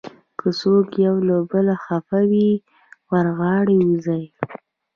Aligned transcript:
که 0.39 0.47
څوک 0.59 0.87
یو 1.05 1.15
له 1.27 1.37
بله 1.51 1.75
خفه 1.83 2.21
وي، 2.31 2.49
ور 3.09 3.25
غاړې 3.37 3.77
وځئ. 3.87 4.23